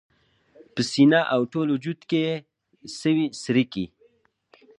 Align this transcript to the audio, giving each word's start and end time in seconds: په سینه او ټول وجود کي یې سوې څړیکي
په 0.73 0.81
سینه 0.91 1.19
او 1.33 1.41
ټول 1.51 1.67
وجود 1.71 1.99
کي 2.09 2.19
یې 2.25 2.35
سوې 2.99 3.25
څړیکي 3.43 3.85